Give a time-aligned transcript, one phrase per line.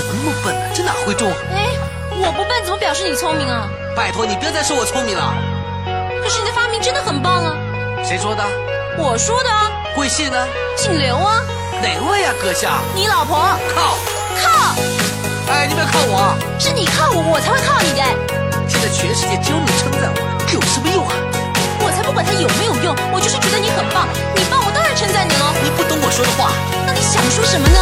[0.00, 0.60] 怎么那么笨呢？
[0.74, 1.30] 这哪会中？
[1.52, 1.68] 哎，
[2.10, 3.68] 我不笨怎么表示你聪明啊？
[3.94, 5.34] 拜托你不要再说我聪明了。
[6.22, 7.52] 可是你的发明真的很棒啊！
[8.02, 8.42] 谁说的？
[8.96, 9.70] 我说的啊。
[9.94, 10.46] 贵姓呢？
[10.76, 11.42] 姓刘啊。
[11.82, 12.80] 哪位啊，阁下？
[12.94, 13.36] 你老婆。
[13.74, 13.98] 靠！
[14.40, 14.74] 靠！
[15.52, 18.02] 哎，你不要靠我，是你靠我，我才会靠你的。
[18.68, 20.20] 现在全世界只有你称赞我，
[20.54, 21.12] 有什么用啊？
[21.82, 25.52] 我才不管他有没有用，我就是觉得你很棒，你棒我当然称赞你喽。
[25.62, 26.52] 你不懂我说的话，
[26.86, 27.78] 那你想说什么呢？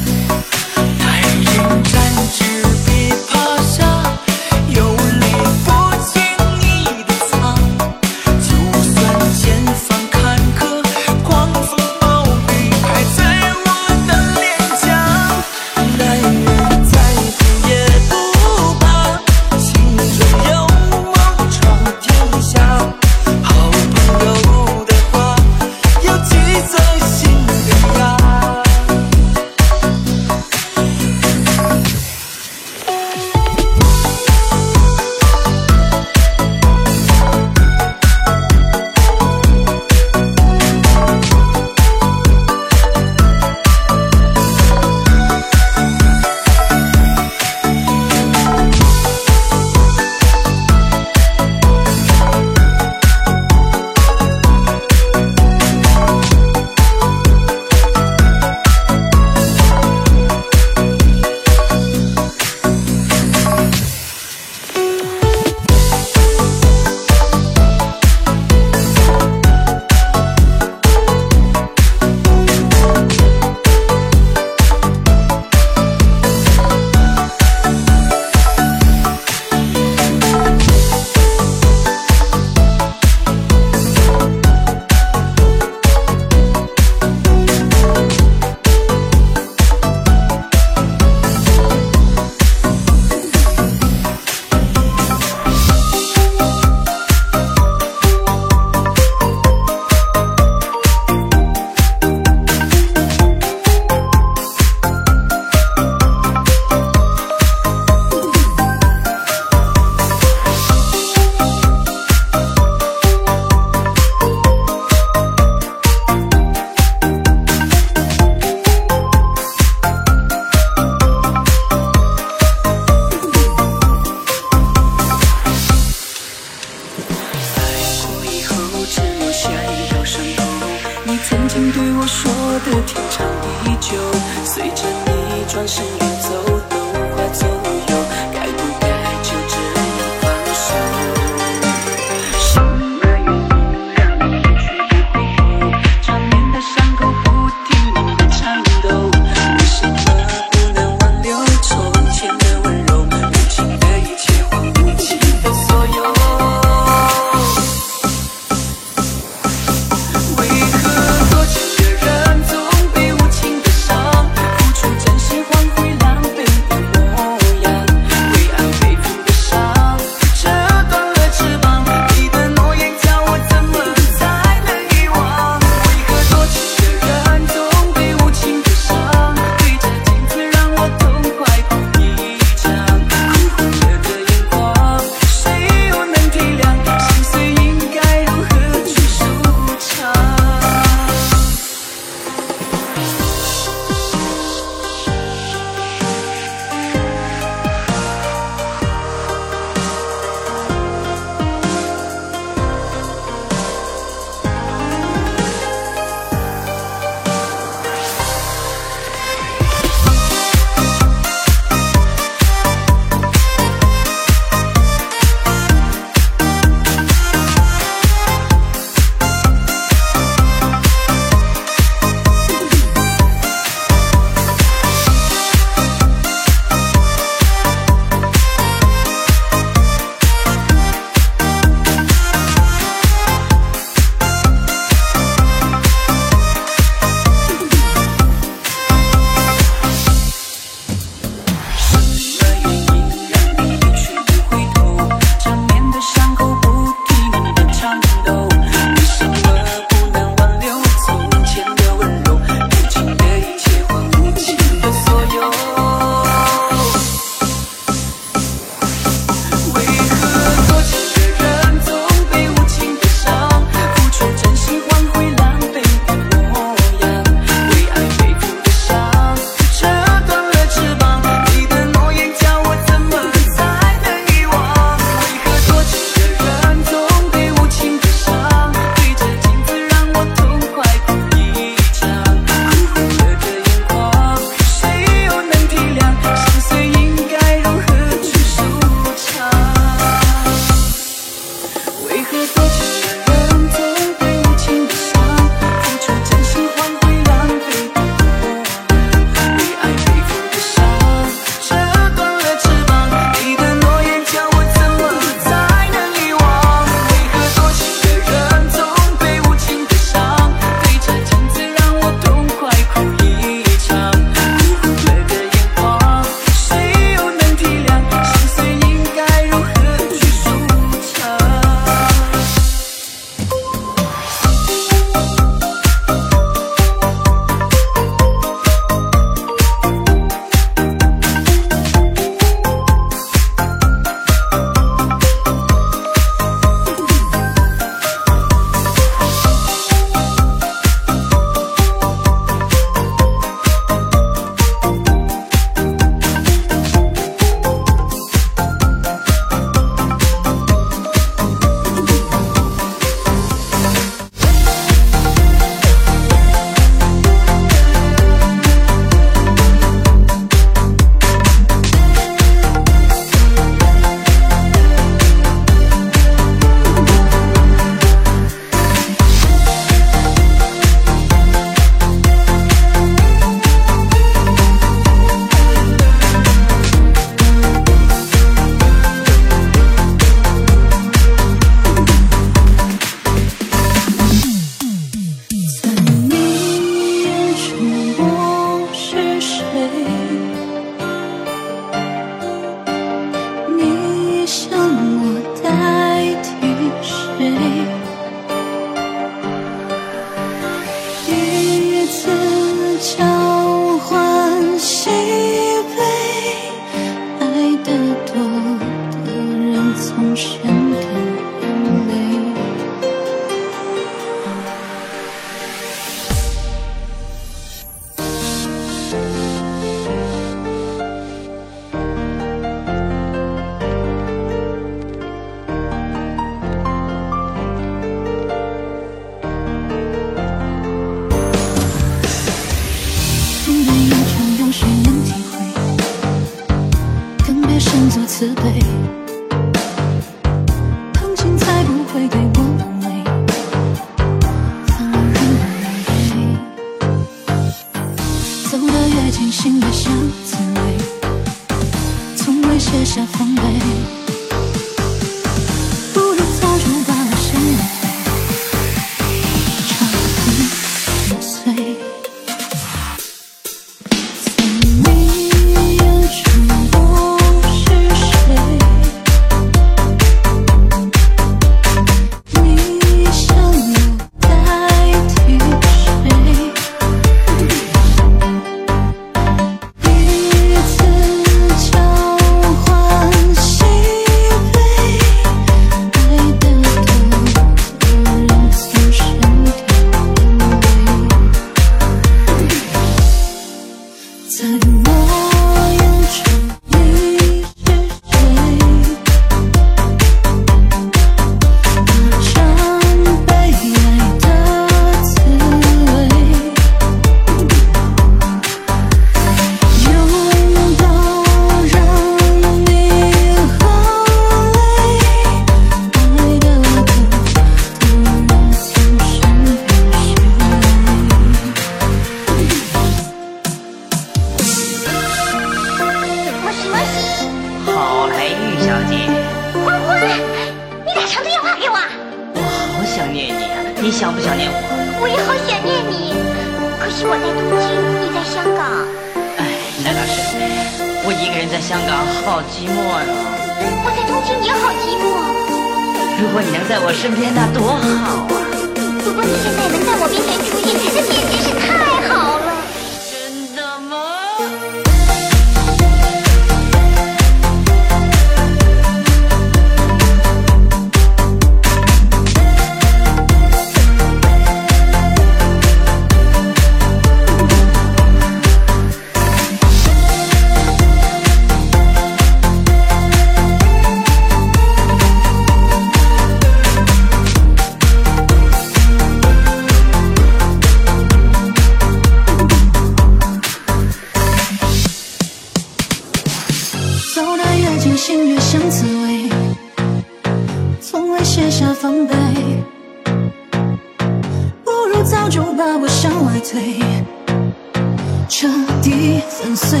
[598.60, 598.66] 彻
[599.00, 600.00] 底粉碎。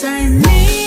[0.00, 0.81] 在你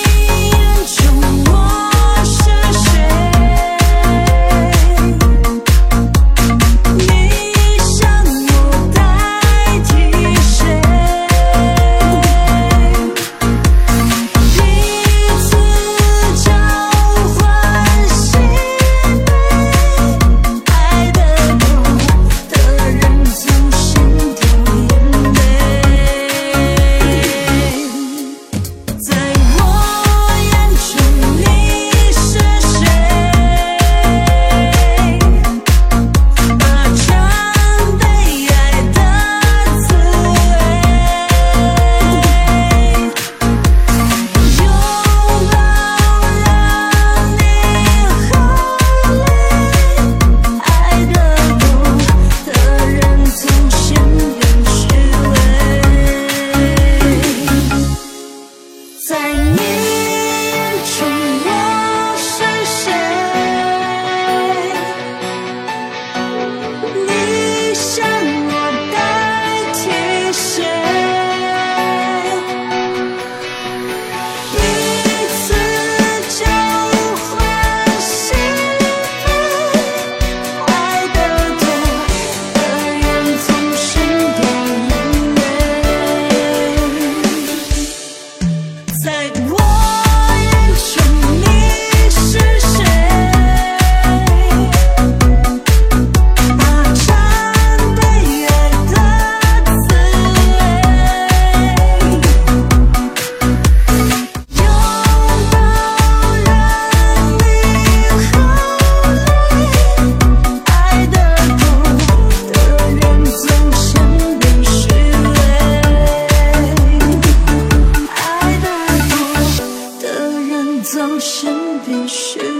[121.28, 122.55] 身边是